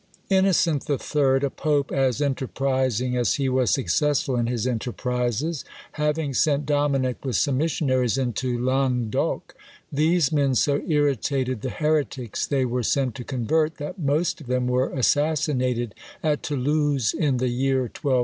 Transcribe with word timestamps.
Innocent 0.31 0.87
the 0.87 0.97
Third, 0.97 1.43
a 1.43 1.51
pope 1.51 1.91
as 1.91 2.23
enterprising 2.23 3.15
as 3.15 3.35
he 3.35 3.47
was 3.47 3.69
successful 3.69 4.35
in 4.35 4.47
his 4.47 4.65
enterprises, 4.65 5.63
having 5.91 6.33
sent 6.33 6.65
Dominic 6.65 7.23
with 7.23 7.35
some 7.35 7.59
missionaries 7.59 8.17
into 8.17 8.57
Languedoc, 8.57 9.53
these 9.91 10.31
men 10.31 10.55
so 10.55 10.81
irritated 10.87 11.61
the 11.61 11.69
heretics 11.69 12.47
they 12.47 12.65
were 12.65 12.81
sent 12.81 13.13
to 13.13 13.23
convert, 13.23 13.75
that 13.75 13.99
most 13.99 14.41
of 14.41 14.47
them 14.47 14.65
were 14.65 14.89
assassinated 14.89 15.93
at 16.23 16.41
Toulouse 16.41 17.13
in 17.13 17.37
the 17.37 17.49
year 17.49 17.81
1200. 17.81 18.11